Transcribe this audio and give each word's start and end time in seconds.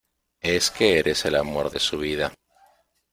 es 0.41 0.71
que 0.71 0.97
eres 0.97 1.25
el 1.25 1.35
amor 1.35 1.69
de 1.69 1.77
su 1.77 1.99
vida. 1.99 2.33